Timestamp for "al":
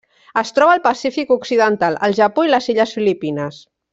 0.75-0.79